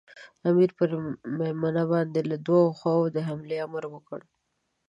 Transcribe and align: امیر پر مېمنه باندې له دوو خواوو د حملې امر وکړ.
امیر 0.47 0.69
پر 0.77 0.89
مېمنه 1.37 1.83
باندې 1.91 2.21
له 2.29 2.37
دوو 2.47 2.61
خواوو 2.77 3.13
د 3.15 3.17
حملې 3.27 3.57
امر 3.67 3.83
وکړ. 3.93 4.19